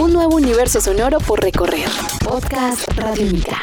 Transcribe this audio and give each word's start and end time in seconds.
Un 0.00 0.14
nuevo 0.14 0.36
universo 0.36 0.80
sonoro 0.80 1.18
por 1.18 1.42
recorrer. 1.42 1.86
Podcast 2.24 2.88
Radiónica. 2.96 3.62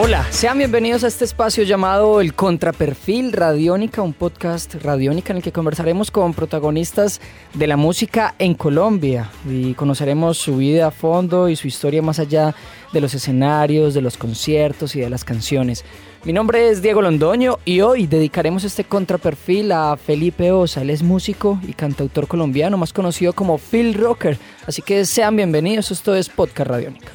Hola, 0.00 0.26
sean 0.32 0.58
bienvenidos 0.58 1.04
a 1.04 1.06
este 1.06 1.24
espacio 1.24 1.62
llamado 1.62 2.20
El 2.20 2.34
Contraperfil 2.34 3.32
Radiónica, 3.32 4.02
un 4.02 4.12
podcast 4.12 4.74
radiónica 4.74 5.32
en 5.32 5.36
el 5.36 5.42
que 5.44 5.52
conversaremos 5.52 6.10
con 6.10 6.34
protagonistas 6.34 7.20
de 7.54 7.68
la 7.68 7.76
música 7.76 8.34
en 8.40 8.54
Colombia 8.54 9.30
y 9.48 9.74
conoceremos 9.74 10.36
su 10.38 10.56
vida 10.56 10.88
a 10.88 10.90
fondo 10.90 11.48
y 11.48 11.54
su 11.54 11.68
historia 11.68 12.02
más 12.02 12.18
allá 12.18 12.56
de 12.92 13.00
los 13.00 13.14
escenarios, 13.14 13.94
de 13.94 14.00
los 14.00 14.16
conciertos 14.16 14.96
y 14.96 15.00
de 15.00 15.10
las 15.10 15.22
canciones. 15.24 15.84
Mi 16.24 16.32
nombre 16.32 16.68
es 16.68 16.82
Diego 16.82 17.00
Londoño 17.00 17.58
y 17.64 17.80
hoy 17.80 18.08
dedicaremos 18.08 18.64
este 18.64 18.82
contraperfil 18.82 19.70
a 19.70 19.96
Felipe 19.96 20.50
Osa. 20.50 20.82
Él 20.82 20.90
es 20.90 21.02
músico 21.02 21.60
y 21.66 21.74
cantautor 21.74 22.26
colombiano, 22.26 22.76
más 22.76 22.92
conocido 22.92 23.32
como 23.32 23.56
Phil 23.56 23.94
Rocker. 23.94 24.36
Así 24.66 24.82
que 24.82 25.04
sean 25.04 25.36
bienvenidos, 25.36 25.92
esto 25.92 26.16
es 26.16 26.28
Podcast 26.28 26.70
Radiónica. 26.70 27.12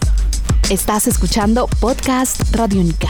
Estás 0.69 1.07
escuchando 1.07 1.67
Podcast 1.81 2.55
Radiónica. 2.55 3.09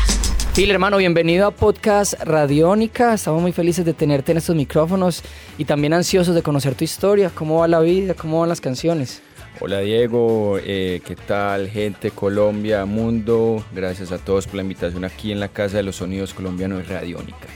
Phil, 0.56 0.72
hermano, 0.72 0.98
bienvenido 0.98 1.46
a 1.46 1.52
Podcast 1.52 2.16
Radiónica. 2.24 3.14
Estamos 3.14 3.42
muy 3.42 3.52
felices 3.52 3.86
de 3.86 3.94
tenerte 3.94 4.32
en 4.32 4.40
estos 4.40 4.56
micrófonos 4.56 5.22
y 5.60 5.66
también 5.66 5.94
ansiosos 5.94 6.34
de 6.34 6.42
conocer 6.42 6.74
tu 6.74 6.84
historia, 6.84 7.32
cómo 7.34 7.60
va 7.60 7.68
la 7.68 7.80
vida, 7.80 8.16
cómo 8.16 8.40
van 8.40 8.50
las 8.50 8.62
canciones. 8.62 9.22
Hola 9.60 9.82
Diego, 9.82 10.58
eh, 10.58 11.00
¿qué 11.06 11.16
tal 11.16 11.70
gente 11.70 12.10
Colombia, 12.10 12.86
mundo? 12.86 13.64
Gracias 13.72 14.12
a 14.12 14.18
todos 14.18 14.48
por 14.48 14.56
la 14.56 14.64
invitación 14.64 15.06
aquí 15.06 15.32
en 15.32 15.40
la 15.40 15.48
Casa 15.48 15.78
de 15.78 15.84
los 15.84 15.98
Sonidos 15.98 16.34
Colombianos 16.34 16.80
de 16.80 16.86
Radiónica. 16.96 17.48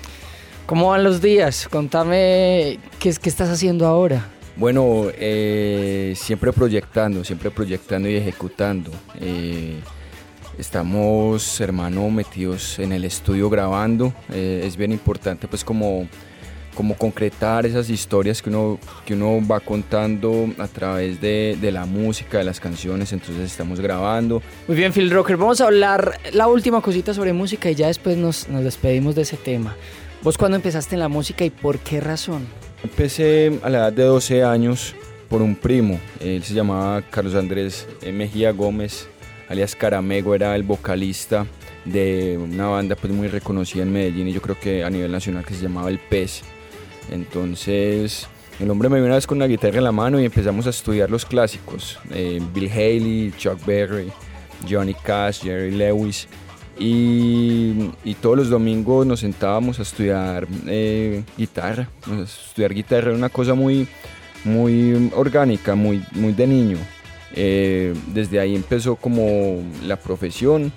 ¿Cómo 0.68 0.90
van 0.90 1.04
los 1.04 1.22
días? 1.22 1.68
Contame 1.68 2.78
qué, 3.00 3.14
qué 3.20 3.30
estás 3.30 3.50
haciendo 3.50 3.88
ahora. 3.88 4.28
Bueno, 4.56 5.08
eh, 5.18 6.14
siempre 6.16 6.54
proyectando, 6.54 7.24
siempre 7.24 7.50
proyectando 7.50 8.08
y 8.08 8.16
ejecutando. 8.16 8.92
Eh, 9.20 9.80
estamos, 10.60 11.60
hermano, 11.60 12.12
metidos 12.12 12.78
en 12.78 12.92
el 12.92 13.06
estudio 13.06 13.50
grabando. 13.50 14.14
Es 14.32 14.78
bien 14.78 14.92
importante, 14.92 15.48
pues, 15.48 15.64
como, 15.64 16.08
como 16.78 16.96
concretar 16.96 17.66
esas 17.66 17.90
historias 17.90 18.40
que 18.40 18.52
uno, 18.52 18.78
que 19.04 19.16
uno 19.16 19.42
va 19.48 19.60
contando 19.60 20.48
a 20.60 20.68
través 20.68 21.20
de, 21.20 21.58
de 21.60 21.72
la 21.72 21.88
música, 21.88 22.38
de 22.38 22.44
las 22.44 22.60
canciones. 22.60 23.12
Entonces, 23.14 23.46
estamos 23.52 23.80
grabando. 23.80 24.44
Muy 24.68 24.78
bien, 24.78 24.94
Phil 24.94 25.10
Rocker. 25.10 25.38
Vamos 25.38 25.60
a 25.60 25.66
hablar 25.66 26.20
la 26.34 26.48
última 26.48 26.80
cosita 26.82 27.16
sobre 27.16 27.34
música 27.34 27.72
y 27.72 27.74
ya 27.74 27.88
después 27.88 28.16
nos, 28.16 28.48
nos 28.48 28.64
despedimos 28.64 29.16
de 29.16 29.24
ese 29.24 29.38
tema. 29.38 29.76
¿Vos 30.22 30.38
cuándo 30.38 30.56
empezaste 30.56 30.94
en 30.94 31.00
la 31.00 31.08
música 31.08 31.44
y 31.44 31.50
por 31.50 31.80
qué 31.80 32.00
razón? 32.00 32.46
Empecé 32.84 33.60
a 33.64 33.70
la 33.72 33.80
edad 33.80 33.94
de 33.94 34.04
12 34.04 34.44
años 34.44 34.94
por 35.30 35.42
un 35.42 35.56
primo. 35.56 36.00
Él 36.20 36.44
se 36.44 36.54
llamaba 36.54 37.02
Carlos 37.02 37.34
Andrés 37.34 37.88
Mejía 38.14 38.52
Gómez, 38.52 39.10
alias 39.50 39.76
Caramego, 39.76 40.36
era 40.36 40.56
el 40.56 40.62
vocalista 40.62 41.48
de 41.86 42.38
una 42.38 42.68
banda 42.68 42.96
pues 42.96 43.12
muy 43.12 43.30
reconocida 43.30 43.82
en 43.82 43.94
Medellín 43.94 44.28
y 44.28 44.34
yo 44.34 44.42
creo 44.42 44.60
que 44.60 44.84
a 44.84 44.90
nivel 44.92 45.12
nacional 45.12 45.44
que 45.44 45.56
se 45.56 45.64
llamaba 45.64 45.90
El 45.90 45.98
Pez. 45.98 46.44
Entonces 47.12 48.28
el 48.60 48.72
hombre 48.72 48.90
me 48.90 48.96
vino 48.96 49.06
una 49.06 49.16
vez 49.16 49.28
con 49.28 49.38
una 49.38 49.46
guitarra 49.46 49.78
en 49.78 49.84
la 49.84 49.92
mano 49.92 50.20
y 50.20 50.26
empezamos 50.26 50.66
a 50.66 50.72
estudiar 50.72 51.12
los 51.12 51.26
clásicos. 51.26 52.00
Eh, 52.10 52.42
Bill 52.54 52.72
Haley, 52.72 53.34
Chuck 53.38 53.64
Berry, 53.66 54.12
Johnny 54.68 54.96
Cash, 54.96 55.44
Jerry 55.44 55.72
Lewis. 55.72 56.28
Y, 56.80 57.92
todos 58.22 58.38
los 58.38 58.50
domingos 58.50 59.06
nos 59.06 59.20
sentábamos 59.20 59.80
a 59.80 59.84
estudiar 59.84 60.48
eh, 60.68 61.24
guitarra. 61.38 61.88
Estudiar 62.24 62.74
guitarra 62.74 63.10
era 63.10 63.18
una 63.18 63.30
cosa 63.30 63.54
muy, 63.54 63.88
muy 64.44 65.12
orgánica, 65.16 65.76
muy, 65.76 66.04
muy 66.14 66.34
de 66.34 66.48
niño. 66.48 66.78
Eh, 67.36 67.94
desde 68.14 68.40
ahí 68.40 68.56
empezó 68.56 68.96
como 68.96 69.62
la 69.86 69.98
profesión. 69.98 70.72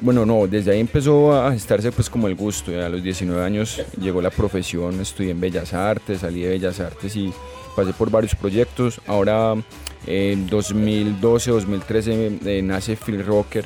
Bueno, 0.00 0.26
no, 0.26 0.46
desde 0.46 0.72
ahí 0.72 0.80
empezó 0.80 1.32
a 1.34 1.52
gestarse 1.52 1.92
pues 1.92 2.10
como 2.10 2.28
el 2.28 2.34
gusto. 2.34 2.72
A 2.72 2.88
los 2.88 3.02
19 3.02 3.42
años 3.42 3.80
llegó 4.00 4.20
la 4.20 4.30
profesión, 4.30 5.00
estudié 5.00 5.30
en 5.30 5.40
Bellas 5.40 5.72
Artes, 5.72 6.20
salí 6.20 6.42
de 6.42 6.50
Bellas 6.50 6.80
Artes 6.80 7.16
y 7.16 7.32
pasé 7.74 7.92
por 7.92 8.10
varios 8.10 8.34
proyectos. 8.34 9.00
Ahora 9.06 9.54
en 10.06 10.48
2012-2013 10.48 12.46
eh, 12.46 12.62
nace 12.62 12.96
Phil 12.96 13.24
Rocker 13.24 13.64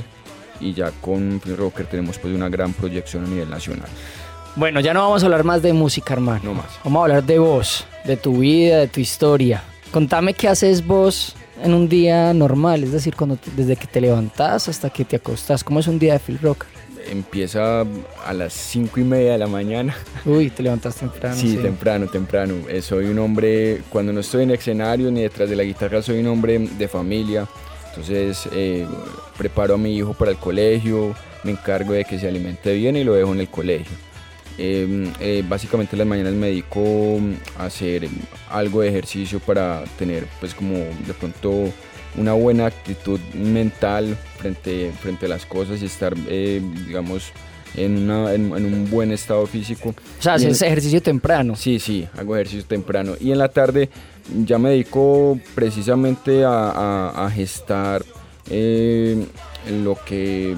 y 0.61 0.72
ya 0.72 0.91
con 1.00 1.41
Phil 1.43 1.56
Rocker 1.56 1.87
tenemos 1.87 2.19
pues 2.19 2.34
una 2.34 2.49
gran 2.49 2.72
proyección 2.72 3.25
a 3.25 3.28
nivel 3.28 3.50
nacional. 3.50 3.88
Bueno, 4.56 4.81
ya 4.81 4.93
no 4.93 5.03
vamos 5.03 5.22
a 5.22 5.27
hablar 5.27 5.44
más 5.44 5.62
de 5.62 5.72
música, 5.72 6.15
hermano. 6.15 6.41
No 6.43 6.55
más. 6.55 6.67
Vamos 6.84 7.00
a 7.00 7.03
hablar 7.05 7.25
de 7.25 7.38
vos, 7.38 7.87
de 8.05 8.17
tu 8.17 8.38
vida, 8.38 8.78
de 8.78 8.88
tu 8.88 9.00
historia. 9.00 9.62
Contame 9.93 10.34
qué 10.34 10.49
haces 10.49 10.84
vos 10.87 11.34
en 11.62 11.74
un 11.74 11.88
día 11.88 12.32
normal, 12.34 12.84
es 12.84 12.92
decir, 12.92 13.14
cuando 13.16 13.36
te, 13.36 13.50
desde 13.56 13.76
que 13.76 13.86
te 13.86 14.00
levantás 14.00 14.69
hasta 14.69 14.91
que 14.91 15.04
te 15.04 15.16
acostás. 15.16 15.64
¿Cómo 15.64 15.80
es 15.80 15.86
un 15.86 15.98
día 15.98 16.14
de 16.14 16.19
Phil 16.19 16.38
Rocker? 16.41 16.69
Empieza 17.10 17.86
a 18.26 18.32
las 18.34 18.52
5 18.52 19.00
y 19.00 19.04
media 19.04 19.32
de 19.32 19.38
la 19.38 19.46
mañana. 19.46 19.96
Uy, 20.26 20.50
te 20.50 20.62
levantas 20.62 20.96
temprano. 20.96 21.36
Sí, 21.36 21.52
sí, 21.52 21.56
temprano, 21.56 22.06
temprano. 22.06 22.54
Eh, 22.69 22.82
soy 22.82 23.06
un 23.06 23.19
hombre, 23.19 23.82
cuando 23.88 24.12
no 24.12 24.20
estoy 24.20 24.42
en 24.42 24.50
escenario 24.50 25.10
ni 25.10 25.22
detrás 25.22 25.48
de 25.48 25.56
la 25.56 25.62
guitarra, 25.62 26.02
soy 26.02 26.20
un 26.20 26.26
hombre 26.26 26.58
de 26.58 26.88
familia. 26.88 27.46
Entonces 27.88 28.48
eh, 28.52 28.86
preparo 29.36 29.75
a 29.75 29.78
mi 29.78 29.96
hijo 29.96 30.12
para 30.14 30.30
el 30.30 30.36
colegio, 30.36 31.14
me 31.42 31.52
encargo 31.52 31.94
de 31.94 32.04
que 32.04 32.19
se 32.19 32.28
alimente 32.28 32.75
bien 32.75 32.96
y 32.96 33.04
lo 33.04 33.14
dejo 33.14 33.32
en 33.32 33.40
el 33.40 33.48
colegio. 33.48 34.07
Eh, 34.58 35.12
eh, 35.20 35.44
básicamente 35.48 35.96
las 35.96 36.06
mañanas 36.06 36.32
me 36.32 36.48
dedico 36.48 37.20
a 37.56 37.66
hacer 37.66 38.08
algo 38.50 38.80
de 38.80 38.88
ejercicio 38.88 39.38
para 39.38 39.84
tener 39.98 40.26
pues 40.41 40.52
como 40.52 40.74
de 40.74 41.14
pronto 41.19 41.72
una 42.16 42.32
buena 42.32 42.66
actitud 42.66 43.20
mental 43.34 44.16
frente, 44.38 44.91
frente 45.00 45.26
a 45.26 45.28
las 45.28 45.46
cosas 45.46 45.80
y 45.80 45.84
estar 45.86 46.16
digamos 46.16 47.32
en, 47.76 48.10
una, 48.10 48.32
en, 48.34 48.52
en, 48.56 48.64
un 48.64 48.91
buen 48.91 49.12
estado 49.12 49.46
físico. 49.46 49.91
O 49.91 50.22
sea, 50.22 50.34
haces 50.34 50.62
ejercicio 50.62 51.00
temprano. 51.02 51.54
Sí, 51.56 51.78
sí, 51.78 52.06
hago 52.16 52.34
ejercicio 52.34 52.64
temprano. 52.64 53.14
Y 53.20 53.30
en 53.30 53.38
la 53.38 53.48
tarde 53.48 53.88
ya 54.44 54.58
me 54.58 54.70
dedico 54.70 55.38
precisamente 55.54 56.44
a, 56.44 56.70
a, 56.70 57.26
a 57.26 57.30
gestar 57.30 58.04
eh, 58.50 59.25
lo 59.82 59.96
que, 60.04 60.56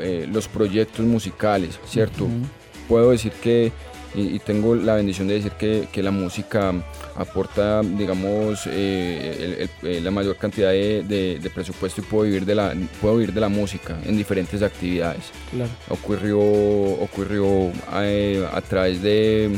eh, 0.00 0.26
los 0.30 0.48
proyectos 0.48 1.04
musicales, 1.04 1.78
¿cierto? 1.86 2.24
Uh 2.24 2.28
-huh. 2.28 2.46
Puedo 2.88 3.10
decir 3.10 3.32
que, 3.32 3.72
y, 4.14 4.36
y, 4.36 4.38
tengo 4.38 4.74
la 4.74 4.94
bendición 4.94 5.28
de 5.28 5.34
decir 5.34 5.52
que, 5.52 5.88
que 5.92 6.02
la 6.02 6.10
música 6.10 6.72
aporta, 7.16 7.82
digamos, 7.82 8.66
eh, 8.66 9.68
el, 9.82 9.88
el, 9.88 10.04
la 10.04 10.10
mayor 10.10 10.36
cantidad 10.36 10.70
de, 10.70 11.02
de, 11.02 11.38
de, 11.38 11.50
presupuesto 11.50 12.00
y 12.00 12.04
puedo 12.04 12.24
vivir 12.24 12.44
de 12.44 12.54
la, 12.54 12.74
puedo 13.00 13.16
vivir 13.16 13.32
de 13.32 13.40
la 13.40 13.48
música 13.48 13.98
en 14.04 14.16
diferentes 14.16 14.62
actividades. 14.62 15.24
Claro. 15.50 15.70
Ocurrió, 15.88 16.38
ocurrió 16.40 17.72
eh, 17.94 18.46
a 18.52 18.60
través 18.60 19.02
de, 19.02 19.50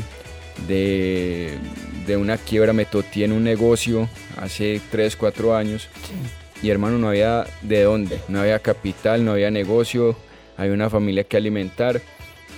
de, 0.67 1.59
de, 2.07 2.17
una 2.17 2.37
quiebra, 2.37 2.73
me 2.73 2.85
toté 2.85 3.25
en 3.25 3.33
un 3.33 3.45
negocio 3.45 4.09
hace 4.37 4.81
3, 4.91 5.17
4 5.17 5.57
años. 5.57 5.89
Sí. 6.07 6.67
Y 6.67 6.71
hermano, 6.71 6.99
no 6.99 7.09
había 7.09 7.47
de 7.63 7.83
dónde, 7.85 8.19
no 8.29 8.41
había 8.41 8.59
capital, 8.59 9.25
no 9.25 9.33
había 9.33 9.51
negocio, 9.51 10.17
había 10.57 10.73
una 10.73 10.91
familia 10.91 11.23
que 11.23 11.37
alimentar, 11.37 12.01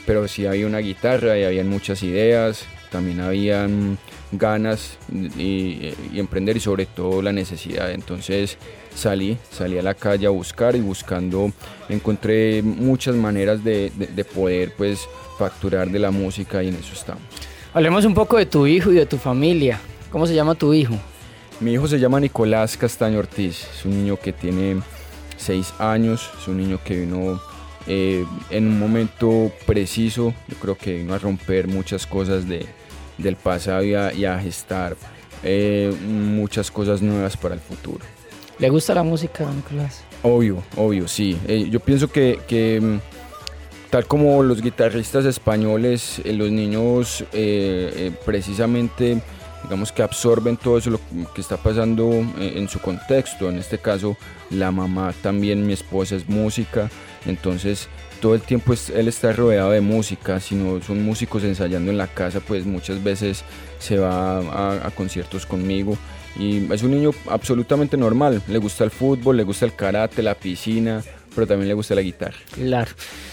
pero 0.06 0.27
sí 0.28 0.47
había 0.47 0.66
una 0.66 0.78
guitarra 0.78 1.38
y 1.38 1.44
habían 1.44 1.69
muchas 1.69 2.03
ideas, 2.03 2.65
también 2.91 3.21
habían 3.21 3.99
ganas 4.33 4.99
y, 5.12 5.93
y, 6.12 6.19
emprender 6.19 6.56
y 6.56 6.61
sobre 6.61 6.87
todo 6.87 7.22
la 7.22 7.33
necesidad. 7.33 7.91
Entonces 7.91 8.59
salí, 8.94 9.39
salí 9.50 9.78
a 9.78 9.83
la 9.83 9.94
calle 9.94 10.27
a 10.27 10.31
buscar 10.31 10.77
y 10.77 10.81
buscando 10.81 11.53
encontré 11.89 12.62
muchas 12.62 13.15
maneras 13.15 13.65
de, 13.65 13.91
de, 13.97 14.06
de 14.09 14.25
poder 14.25 14.72
pues 14.77 15.09
facturar 15.39 15.91
de 15.91 15.99
la 15.99 16.10
música 16.10 16.62
y 16.62 16.69
en 16.69 16.75
eso 16.75 16.93
estamos. 16.93 17.22
Hablemos 17.72 18.05
un 18.05 18.15
poco 18.15 18.37
de 18.37 18.47
tu 18.47 18.66
hijo 18.66 18.91
y 18.91 18.97
de 18.97 19.07
tu 19.07 19.16
familia. 19.16 19.80
¿Cómo 20.10 20.27
se 20.27 20.34
llama 20.34 20.54
tu 20.54 20.74
hijo? 20.74 20.95
Mi 21.60 21.74
hijo 21.74 21.86
se 21.86 22.01
llama 22.01 22.19
Nicolás 22.19 22.77
Castaño 22.77 23.19
Ortiz, 23.19 23.66
es 23.77 23.84
un 23.84 23.92
niño 23.92 24.16
que 24.16 24.33
tiene 24.33 24.80
seis 25.36 25.72
años, 25.78 26.30
es 26.41 26.48
un 26.48 26.57
niño 26.57 26.80
que 26.83 27.01
vino 27.01 27.41
eh, 27.86 28.24
en 28.50 28.66
un 28.68 28.78
momento 28.78 29.50
preciso, 29.66 30.34
yo 30.48 30.56
creo 30.56 30.77
que 30.77 30.97
vino 30.97 31.15
a 31.15 31.18
romper 31.18 31.68
muchas 31.68 32.06
cosas 32.06 32.48
de, 32.48 32.66
del 33.18 33.36
pasado 33.36 33.82
y 33.82 33.94
a, 33.94 34.12
y 34.12 34.24
a 34.24 34.38
gestar 34.38 34.97
eh, 35.42 35.92
muchas 36.06 36.71
cosas 36.71 37.00
nuevas 37.03 37.36
para 37.36 37.54
el 37.54 37.60
futuro. 37.60 38.04
¿Le 38.59 38.68
gusta 38.68 38.94
la 38.94 39.03
música, 39.03 39.50
Nicolás? 39.50 40.03
Obvio, 40.22 40.62
obvio, 40.77 41.09
sí. 41.09 41.38
Eh, 41.48 41.68
yo 41.71 41.80
pienso 41.80 42.09
que, 42.09 42.41
que, 42.47 42.78
mm, 42.80 42.98
tal 43.88 44.06
como 44.06 44.42
los 44.42 44.60
guitarristas 44.60 45.24
españoles, 45.24 46.21
eh, 46.24 46.34
los 46.34 46.50
niños 46.50 47.24
precisamente 48.26 49.22
digamos 49.62 49.92
que 49.92 50.03
absorben 50.03 50.57
todo 50.57 50.78
eso 50.78 50.91
lo 50.91 51.01
que 51.34 51.41
está 51.41 51.57
pasando 51.57 52.10
en 52.39 52.68
su 52.68 52.80
contexto. 52.80 53.48
En 53.48 53.59
este 53.59 53.78
caso, 53.78 54.16
la 54.51 54.71
mamá 54.71 55.12
también, 55.22 55.66
mi 55.66 55.72
esposa 55.72 56.16
es 56.16 56.28
música, 56.28 56.91
entonces 57.27 57.89
todo 58.21 58.34
el 58.34 58.42
tiempo 58.42 58.74
él 58.95 59.09
está 59.09 59.33
rodeado 59.33 59.71
de 59.71 59.80
música, 59.80 60.41
si 60.41 60.54
no 60.54 60.83
son 60.83 61.03
músicos 61.04 61.42
ensayando 61.42 61.91
en 61.91 61.98
la 61.98 62.07
casa, 62.07 62.41
pues 62.41 62.66
muchas 62.66 63.03
veces 63.03 63.45
se 63.78 63.98
va 63.98 64.39
a, 64.39 64.86
a 64.86 64.91
conciertos 64.91 65.47
conmigo. 65.47 65.97
Y 66.39 66.72
es 66.72 66.83
un 66.83 66.92
niño 66.92 67.10
absolutamente 67.28 67.97
normal, 67.97 68.41
le 68.47 68.59
gusta 68.59 68.84
el 68.84 68.91
fútbol, 68.91 69.36
le 69.36 69.42
gusta 69.42 69.65
el 69.66 69.74
karate, 69.74 70.22
la 70.22 70.34
piscina, 70.34 71.03
pero 71.34 71.47
también 71.47 71.68
le 71.68 71.74
gusta 71.74 71.94
la 71.94 72.03
guitarra. 72.03 72.36
Claro. 72.53 72.91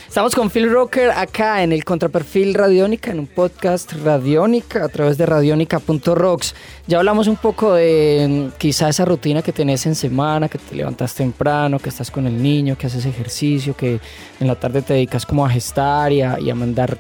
Estamos 0.07 0.33
con 0.33 0.49
Phil 0.49 0.71
Rocker 0.71 1.11
acá 1.11 1.61
en 1.63 1.71
el 1.71 1.83
Contraperfil 1.83 2.53
Radiónica, 2.53 3.11
en 3.11 3.19
un 3.19 3.27
podcast 3.27 3.91
Radiónica 3.93 4.85
a 4.85 4.87
través 4.87 5.17
de 5.17 5.25
radiónica.rocks. 5.25 6.55
Ya 6.87 6.97
hablamos 6.99 7.27
un 7.27 7.35
poco 7.35 7.73
de 7.73 8.25
mm, 8.27 8.57
quizá 8.57 8.89
esa 8.89 9.05
rutina 9.05 9.41
que 9.41 9.51
tenés 9.51 9.85
en 9.85 9.95
semana, 9.95 10.47
que 10.47 10.57
te 10.57 10.75
levantas 10.75 11.13
temprano, 11.13 11.77
que 11.77 11.89
estás 11.89 12.09
con 12.09 12.25
el 12.25 12.41
niño, 12.41 12.77
que 12.77 12.87
haces 12.87 13.05
ejercicio, 13.05 13.75
que 13.75 13.99
en 14.39 14.47
la 14.47 14.55
tarde 14.55 14.81
te 14.81 14.93
dedicas 14.93 15.25
como 15.25 15.45
a 15.45 15.49
gestar 15.49 16.11
y 16.11 16.21
a, 16.21 16.39
y 16.39 16.49
a 16.49 16.55
mandar 16.55 16.97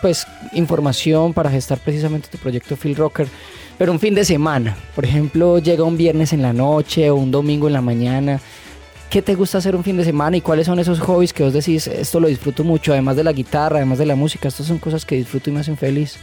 pues 0.00 0.26
información 0.52 1.32
para 1.32 1.50
gestar 1.50 1.78
precisamente 1.78 2.28
tu 2.28 2.38
proyecto 2.38 2.76
Phil 2.76 2.94
Rocker. 2.94 3.26
Pero 3.76 3.90
un 3.90 3.98
fin 3.98 4.14
de 4.14 4.24
semana, 4.24 4.76
por 4.94 5.04
ejemplo, 5.04 5.58
llega 5.58 5.82
un 5.82 5.96
viernes 5.96 6.32
en 6.32 6.42
la 6.42 6.52
noche 6.52 7.10
o 7.10 7.16
un 7.16 7.30
domingo 7.30 7.66
en 7.66 7.72
la 7.72 7.80
mañana 7.80 8.40
¿Qué 9.10 9.22
te 9.22 9.34
gusta 9.34 9.58
hacer 9.58 9.76
un 9.76 9.84
fin 9.84 9.96
de 9.96 10.04
semana 10.04 10.36
y 10.36 10.40
cuáles 10.40 10.66
son 10.66 10.78
esos 10.78 10.98
hobbies 10.98 11.32
que 11.32 11.44
vos 11.44 11.52
decís, 11.52 11.86
esto 11.86 12.18
lo 12.18 12.26
disfruto 12.26 12.64
mucho, 12.64 12.92
además 12.92 13.16
de 13.16 13.22
la 13.22 13.32
guitarra, 13.32 13.76
además 13.76 13.98
de 13.98 14.06
la 14.06 14.16
música, 14.16 14.48
estas 14.48 14.66
son 14.66 14.78
cosas 14.78 15.04
que 15.04 15.14
disfruto 15.14 15.50
y 15.50 15.52
me 15.52 15.60
hacen 15.60 15.76
feliz? 15.76 16.16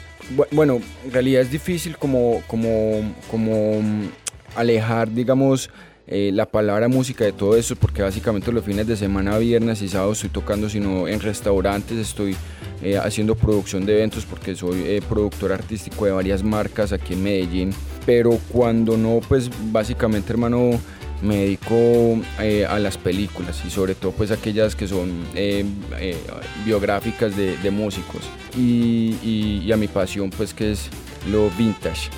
Bueno, 0.51 0.81
en 1.05 1.11
realidad 1.11 1.41
es 1.41 1.51
difícil 1.51 1.97
como, 1.97 2.43
como, 2.47 3.01
como 3.29 3.81
mm, 3.81 4.09
alejar, 4.55 5.09
digamos, 5.11 5.69
eh, 6.07 6.31
la 6.33 6.45
palabra 6.45 6.89
música 6.89 7.23
de 7.23 7.31
todo 7.31 7.55
eso, 7.55 7.77
porque 7.77 8.01
básicamente 8.01 8.51
los 8.51 8.65
fines 8.65 8.85
de 8.85 8.97
semana, 8.97 9.37
viernes 9.37 9.81
y 9.81 9.87
sábado 9.87 10.11
estoy 10.11 10.29
tocando, 10.29 10.67
sino 10.67 11.07
en 11.07 11.21
restaurantes, 11.21 11.97
estoy 11.97 12.35
eh, 12.81 12.97
haciendo 12.97 13.35
producción 13.35 13.85
de 13.85 13.93
eventos 13.93 14.25
porque 14.25 14.55
soy 14.55 14.81
eh, 14.81 15.01
productor 15.07 15.53
artístico 15.53 16.05
de 16.05 16.11
varias 16.11 16.43
marcas 16.43 16.91
aquí 16.91 17.13
en 17.13 17.23
Medellín, 17.23 17.73
pero 18.05 18.37
cuando 18.51 18.97
no, 18.97 19.21
pues 19.27 19.49
básicamente 19.71 20.33
hermano 20.33 20.71
me 21.21 21.37
dedico 21.37 22.19
eh, 22.39 22.65
a 22.65 22.79
las 22.79 22.97
películas 22.97 23.61
y 23.65 23.69
sobre 23.69 23.95
todo 23.95 24.11
pues 24.11 24.31
aquellas 24.31 24.75
que 24.75 24.87
son 24.87 25.25
eh, 25.35 25.65
eh, 25.99 26.17
biográficas 26.65 27.35
de, 27.35 27.71
músicos 27.71 28.21
y, 28.57 29.71
a 29.71 29.77
mi 29.77 29.87
pasión 29.87 30.29
pues 30.29 30.53
que 30.53 30.71
es 30.71 30.89
lo 31.29 31.49
vintage, 31.51 32.09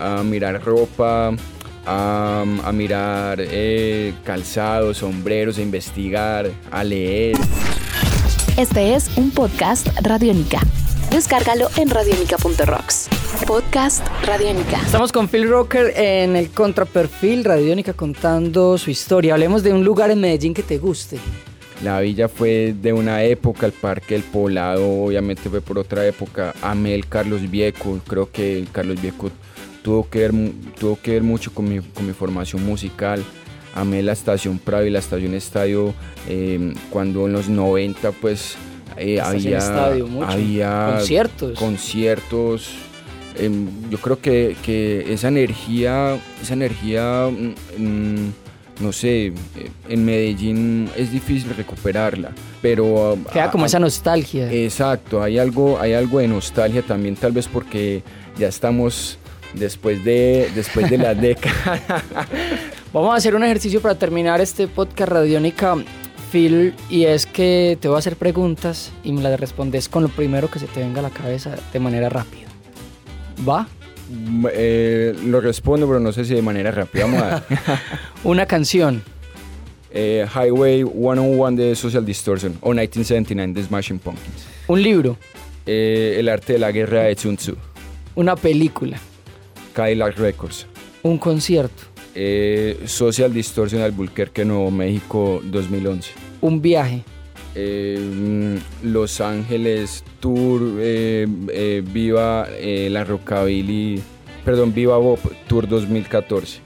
a 0.00 0.22
mirar 0.22 0.62
ropa, 0.64 1.34
a, 1.84 2.72
mirar 2.72 3.44
calzados, 4.24 4.98
sombreros, 4.98 5.58
a 5.58 5.62
investigar, 5.62 6.50
a 6.70 6.84
leer. 6.84 7.36
Este 8.56 8.94
es 8.94 9.10
un 9.16 9.30
podcast 9.30 9.88
Radiónica. 10.00 10.60
Descárgalo 11.10 11.68
en 11.76 11.90
radionica.rocks. 11.90 13.10
Podcast 13.46 14.06
Radiónica. 14.24 14.80
Estamos 14.80 15.12
con 15.12 15.28
Phil 15.28 15.48
Rocker 15.48 15.92
en 15.96 16.36
el 16.36 16.50
contraperfil 16.50 17.44
Radiónica 17.44 17.92
contando 17.92 18.78
su 18.78 18.90
historia. 18.90 19.34
Hablemos 19.34 19.62
de 19.62 19.72
un 19.72 19.84
lugar 19.84 20.10
en 20.10 20.20
Medellín 20.20 20.54
que 20.54 20.62
te 20.62 20.78
guste. 20.78 21.18
La 21.82 22.00
villa 22.00 22.28
fue 22.28 22.74
de 22.80 22.92
una 22.92 23.22
época, 23.24 23.66
el 23.66 23.72
Parque 23.72 24.14
del 24.14 24.22
Poblado 24.22 24.88
obviamente 25.04 25.50
fue 25.50 25.60
por 25.60 25.78
otra 25.78 26.06
época. 26.06 26.54
Amé 26.62 26.94
el 26.94 27.06
Carlos 27.06 27.50
Vieco, 27.50 28.00
creo 28.06 28.30
que 28.30 28.64
Carlos 28.72 29.00
Vieco 29.00 29.30
tuvo 29.82 30.08
que 30.08 30.20
ver, 30.20 30.32
tuvo 30.78 30.98
que 31.00 31.12
ver 31.12 31.22
mucho 31.22 31.52
con 31.52 31.68
mi, 31.68 31.80
con 31.80 32.06
mi 32.06 32.12
formación 32.12 32.64
musical. 32.64 33.22
Amé 33.74 34.02
la 34.02 34.12
estación 34.12 34.58
Prado 34.58 34.86
y 34.86 34.90
la 34.90 35.00
estación 35.00 35.34
Estadio 35.34 35.92
eh, 36.28 36.72
cuando 36.90 37.26
en 37.26 37.34
los 37.34 37.48
90 37.48 38.12
pues 38.12 38.56
eh, 38.96 39.20
había, 39.20 39.58
había 40.26 40.92
conciertos. 40.96 41.58
conciertos 41.58 42.70
em, 43.38 43.68
yo 43.90 43.98
creo 43.98 44.20
que, 44.20 44.56
que, 44.62 45.12
esa 45.12 45.28
energía, 45.28 46.18
esa 46.42 46.54
energía, 46.54 47.28
mm, 47.30 47.82
mm, 47.82 48.32
no 48.80 48.92
sé, 48.92 49.26
eh, 49.26 49.32
en 49.88 50.04
Medellín 50.04 50.90
es 50.96 51.10
difícil 51.10 51.54
recuperarla, 51.56 52.30
pero... 52.60 53.18
Ah, 53.26 53.32
Queda 53.32 53.50
como 53.50 53.64
ah, 53.64 53.66
esa 53.66 53.78
nostalgia. 53.78 54.50
Exacto, 54.52 55.22
hay 55.22 55.38
algo, 55.38 55.78
hay 55.80 55.94
algo 55.94 56.18
de 56.18 56.28
nostalgia 56.28 56.82
también, 56.82 57.16
tal 57.16 57.32
vez 57.32 57.48
porque 57.48 58.02
ya 58.38 58.48
estamos 58.48 59.18
después 59.54 60.04
de, 60.04 60.50
después 60.54 60.90
de 60.90 60.98
la 60.98 61.14
década. 61.14 62.02
Vamos 62.92 63.12
a 63.12 63.16
hacer 63.16 63.34
un 63.34 63.44
ejercicio 63.44 63.80
para 63.80 63.94
terminar 63.94 64.40
este 64.40 64.68
podcast 64.68 65.12
Radiónica 65.12 65.76
Phil, 66.30 66.74
y 66.90 67.04
es 67.04 67.26
que 67.26 67.78
te 67.80 67.88
voy 67.88 67.96
a 67.96 67.98
hacer 67.98 68.16
preguntas 68.16 68.90
y 69.04 69.12
me 69.12 69.22
las 69.22 69.38
respondes 69.38 69.88
con 69.88 70.02
lo 70.02 70.08
primero 70.08 70.50
que 70.50 70.58
se 70.58 70.66
te 70.66 70.80
venga 70.80 71.00
a 71.00 71.02
la 71.02 71.10
cabeza 71.10 71.54
de 71.72 71.80
manera 71.80 72.08
rápida. 72.08 72.45
¿Va? 73.46 73.66
Mm, 74.08 74.46
eh, 74.52 75.14
lo 75.24 75.40
respondo, 75.40 75.86
pero 75.86 76.00
no 76.00 76.12
sé 76.12 76.24
si 76.24 76.34
de 76.34 76.42
manera 76.42 76.70
rápida. 76.70 77.04
Vamos 77.06 77.22
a 77.22 77.44
Una 78.24 78.46
canción. 78.46 79.02
Eh, 79.90 80.26
Highway 80.34 80.82
101 80.84 81.52
de 81.52 81.74
Social 81.74 82.04
Distortion 82.04 82.56
o 82.60 82.70
1979 82.70 83.52
de 83.54 83.62
Smashing 83.66 83.98
Pumpkins. 83.98 84.46
Un 84.66 84.82
libro. 84.82 85.16
Eh, 85.64 86.16
el 86.18 86.28
arte 86.28 86.54
de 86.54 86.58
la 86.58 86.70
guerra 86.70 87.02
de 87.02 87.16
Sun 87.16 87.36
Tzu. 87.36 87.56
Una 88.14 88.36
película. 88.36 88.98
Cadillac 89.74 90.16
Records. 90.18 90.66
Un 91.02 91.18
concierto. 91.18 91.84
Social 92.86 93.32
Distortion 93.32 93.82
Albuquerque, 93.82 94.44
Nuevo 94.44 94.70
México 94.70 95.42
2011. 95.44 96.12
Un 96.40 96.62
viaje. 96.62 97.04
Eh, 97.56 97.98
mm, 97.98 98.86
Los 98.92 99.20
Ángeles 99.20 100.04
Tour, 100.20 100.74
eh, 100.78 101.82
Viva 101.92 102.46
la 102.60 103.04
Rockabilly, 103.04 104.02
perdón, 104.44 104.74
Viva 104.74 104.98
Bob 104.98 105.18
Tour 105.48 105.66
2014. 105.66 106.60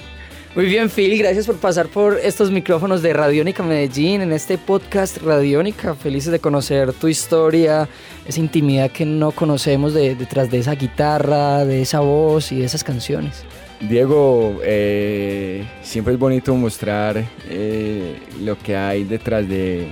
Muy 0.57 0.65
bien, 0.65 0.91
Phil, 0.91 1.17
gracias 1.17 1.47
por 1.47 1.59
pasar 1.59 1.87
por 1.87 2.19
estos 2.19 2.51
micrófonos 2.51 3.03
de 3.03 3.13
Radiónica 3.13 3.63
Medellín 3.63 4.21
en 4.21 4.33
este 4.33 4.59
podcast 4.59 5.19
Radiónica. 5.19 5.95
Felices 5.95 6.33
de 6.33 6.41
conocer 6.41 6.93
tu 6.93 7.07
historia, 7.07 7.89
esa 8.27 8.41
intimidad 8.41 8.91
que 8.91 9.07
no 9.07 9.31
conocemos 9.31 9.95
detrás 9.95 10.51
de 10.51 10.59
esa 10.59 10.75
guitarra, 10.75 11.65
de 11.65 11.83
esa 11.83 12.01
voz 12.01 12.51
y 12.51 12.59
de 12.59 12.65
esas 12.65 12.83
canciones. 12.83 13.45
Diego, 13.81 14.59
eh, 14.65 15.65
siempre 15.83 16.15
es 16.15 16.19
bonito 16.19 16.53
mostrar 16.57 17.25
eh, 17.49 18.17
lo 18.43 18.59
que 18.59 18.77
hay 18.77 19.05
detrás 19.05 19.49
de, 19.49 19.87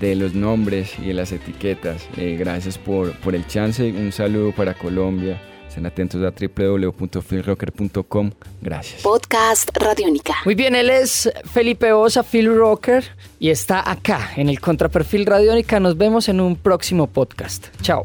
los 0.00 0.34
nombres 0.34 0.98
y 0.98 1.08
de 1.08 1.14
las 1.14 1.32
etiquetas. 1.32 2.06
Eh, 2.16 2.36
gracias 2.38 2.78
por, 2.78 3.12
por 3.18 3.34
el 3.34 3.44
chance. 3.46 3.90
Un 3.90 4.12
saludo 4.12 4.52
para 4.52 4.74
Colombia. 4.74 5.42
Estén 5.68 5.84
atentos 5.86 6.22
a 6.22 6.30
www.philrocker.com. 6.30 8.30
Gracias. 8.62 9.02
Podcast 9.02 9.76
Radiónica. 9.76 10.34
Muy 10.44 10.54
bien, 10.54 10.76
él 10.76 10.88
es 10.88 11.28
Felipe 11.52 11.92
Osa, 11.92 12.22
Phil 12.22 12.56
Rocker, 12.56 13.04
y 13.40 13.50
está 13.50 13.90
acá 13.90 14.30
en 14.36 14.48
el 14.48 14.60
Contraperfil 14.60 15.26
Radiónica. 15.26 15.80
Nos 15.80 15.98
vemos 15.98 16.28
en 16.28 16.40
un 16.40 16.54
próximo 16.54 17.08
podcast. 17.08 17.66
Chao. 17.82 18.04